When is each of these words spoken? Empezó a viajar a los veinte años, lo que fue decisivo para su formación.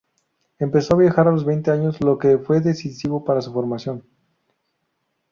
Empezó 0.57 0.95
a 0.95 0.97
viajar 0.97 1.27
a 1.27 1.31
los 1.31 1.45
veinte 1.45 1.69
años, 1.69 2.01
lo 2.01 2.17
que 2.17 2.39
fue 2.39 2.59
decisivo 2.59 3.23
para 3.23 3.39
su 3.43 3.53
formación. 3.53 4.03